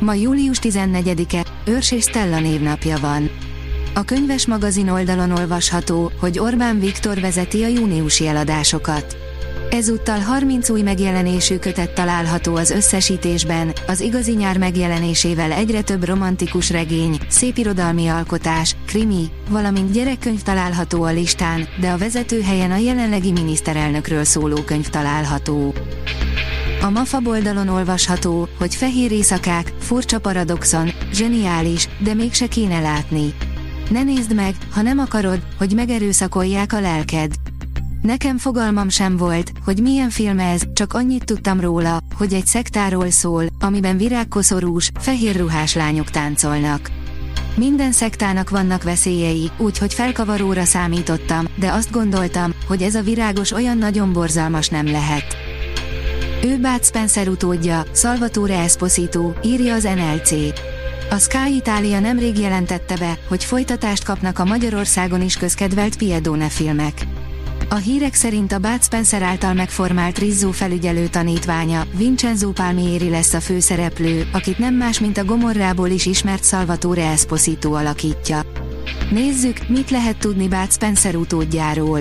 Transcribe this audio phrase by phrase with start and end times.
[0.00, 3.30] Ma július 14-e, Őrs és Stella névnapja van.
[3.94, 9.16] A könyves magazin oldalon olvasható, hogy Orbán Viktor vezeti a júniusi eladásokat.
[9.70, 16.70] Ezúttal 30 új megjelenésű kötet található az összesítésben, az igazi nyár megjelenésével egyre több romantikus
[16.70, 23.32] regény, szépirodalmi alkotás, krimi, valamint gyerekkönyv található a listán, de a vezető helyen a jelenlegi
[23.32, 25.74] miniszterelnökről szóló könyv található.
[26.82, 33.34] A MAFA oldalon olvasható, hogy fehér éjszakák, furcsa paradoxon, zseniális, de mégse kéne látni.
[33.90, 37.32] Ne nézd meg, ha nem akarod, hogy megerőszakolják a lelked.
[38.02, 43.10] Nekem fogalmam sem volt, hogy milyen film ez, csak annyit tudtam róla, hogy egy szektáról
[43.10, 46.90] szól, amiben virágkoszorús, fehér ruhás lányok táncolnak.
[47.56, 53.78] Minden szektának vannak veszélyei, úgyhogy felkavaróra számítottam, de azt gondoltam, hogy ez a virágos olyan
[53.78, 55.49] nagyon borzalmas nem lehet.
[56.44, 60.30] Ő Bud Spencer utódja, Salvatore Esposito, írja az NLC.
[61.10, 67.06] A Sky Italia nemrég jelentette be, hogy folytatást kapnak a Magyarországon is közkedvelt Piedone filmek.
[67.68, 73.40] A hírek szerint a Bud Spencer által megformált Rizzo felügyelő tanítványa, Vincenzo Palmieri lesz a
[73.40, 78.40] főszereplő, akit nem más, mint a Gomorrából is ismert Salvatore Esposito alakítja.
[79.10, 82.00] Nézzük, mit lehet tudni Bud Spencer utódjáról.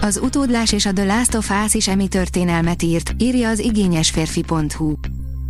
[0.00, 4.94] Az utódlás és a The Last of Us is emi történelmet írt, írja az igényesférfi.hu.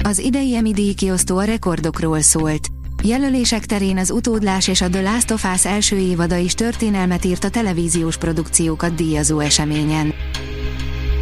[0.03, 2.69] Az idei emi díjkiosztó a rekordokról szólt.
[3.03, 7.45] Jelölések terén az utódlás és a The Last of Us első évada is történelmet írt
[7.45, 10.15] a televíziós produkciókat díjazó eseményen.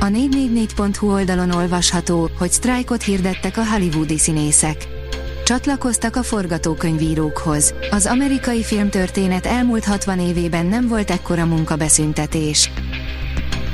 [0.00, 4.88] A 444.hu oldalon olvasható, hogy sztrájkot hirdettek a hollywoodi színészek.
[5.44, 7.74] Csatlakoztak a forgatókönyvírókhoz.
[7.90, 12.70] Az amerikai filmtörténet elmúlt 60 évében nem volt ekkora munkabeszüntetés.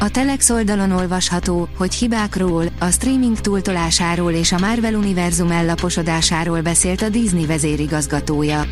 [0.03, 7.03] A Telex oldalon olvasható, hogy hibákról, a streaming túltolásáról és a Marvel univerzum ellaposodásáról beszélt
[7.03, 8.65] a Disney vezérigazgatója.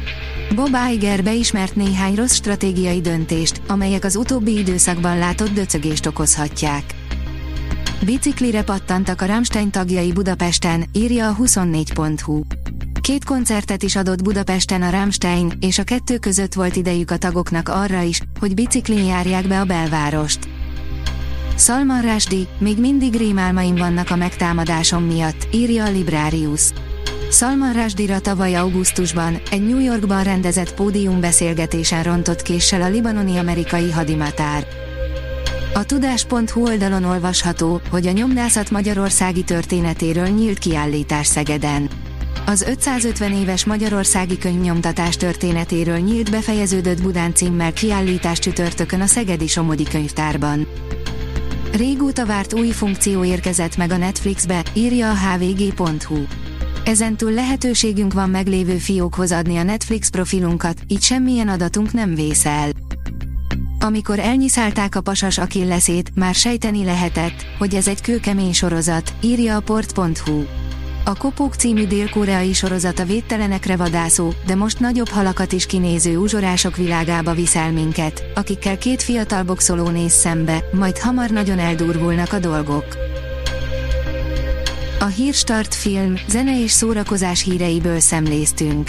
[0.54, 6.84] Bob Iger beismert néhány rossz stratégiai döntést, amelyek az utóbbi időszakban látott döcögést okozhatják.
[8.04, 12.42] Biciklire pattantak a Rammstein tagjai Budapesten, írja a 24.hu.
[13.00, 17.68] Két koncertet is adott Budapesten a Rammstein, és a kettő között volt idejük a tagoknak
[17.68, 20.59] arra is, hogy biciklin járják be a belvárost.
[21.60, 26.70] Salman Rushdie, még mindig rémálmaim vannak a megtámadásom miatt, írja a Librarius.
[27.30, 34.66] Salman Rushdie-ra tavaly augusztusban, egy New Yorkban rendezett pódiumbeszélgetésen rontott késsel a libanoni amerikai hadimatár.
[35.74, 41.88] A tudás.hu oldalon olvasható, hogy a nyomdászat magyarországi történetéről nyílt kiállítás Szegeden.
[42.46, 49.84] Az 550 éves magyarországi könyvnyomtatás történetéről nyílt befejeződött Budán címmel kiállítás csütörtökön a Szegedi Somodi
[49.84, 50.66] Könyvtárban.
[51.72, 56.22] Régóta várt új funkció érkezett meg a Netflixbe, írja a hvg.hu.
[56.84, 62.70] Ezentúl lehetőségünk van meglévő fiókhoz adni a Netflix profilunkat, így semmilyen adatunk nem vészel.
[63.80, 69.60] Amikor elnyiszálták a pasas akilleszét, már sejteni lehetett, hogy ez egy kőkemény sorozat, írja a
[69.60, 70.59] port.hu.
[71.04, 76.76] A Kopók című dél-koreai sorozat a védtelenekre vadászó, de most nagyobb halakat is kinéző uzsorások
[76.76, 82.84] világába viszel minket, akikkel két fiatal boxoló néz szembe, majd hamar nagyon eldurvulnak a dolgok.
[85.00, 88.88] A Hírstart film, zene és szórakozás híreiből szemléztünk.